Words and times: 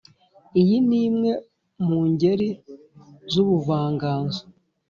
iyi 0.61 0.77
ni 0.87 0.97
imwe 1.07 1.31
mu 1.87 1.99
ngeri 2.09 2.49
z’ubuvanganzo, 3.31 4.41